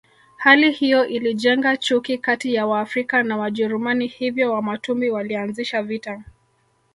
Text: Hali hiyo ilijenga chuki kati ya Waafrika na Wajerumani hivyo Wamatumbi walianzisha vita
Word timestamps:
Hali 0.37 0.71
hiyo 0.71 1.07
ilijenga 1.07 1.77
chuki 1.77 2.17
kati 2.17 2.53
ya 2.53 2.67
Waafrika 2.67 3.23
na 3.23 3.37
Wajerumani 3.37 4.07
hivyo 4.07 4.53
Wamatumbi 4.53 5.09
walianzisha 5.09 5.83
vita 5.83 6.23